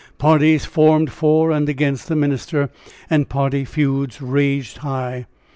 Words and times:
Parties 0.17 0.65
formed 0.65 1.11
for 1.11 1.51
and 1.51 1.69
against 1.69 2.07
the 2.07 2.15
minister, 2.15 2.71
and 3.07 3.29
party 3.29 3.63
feuds 3.65 4.19
raged 4.19 4.77
high. 4.79 5.27